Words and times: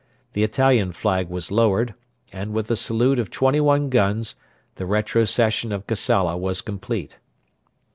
The 0.33 0.41
Italian 0.41 0.93
flag 0.93 1.29
was 1.29 1.51
lowered, 1.51 1.93
and 2.33 2.53
with 2.53 2.71
a 2.71 2.75
salute 2.75 3.19
of 3.19 3.29
twenty 3.29 3.59
one 3.59 3.91
guns 3.91 4.33
the 4.77 4.85
retrocession 4.87 5.71
of 5.71 5.85
Kassala 5.85 6.35
was 6.37 6.59
complete. 6.61 7.17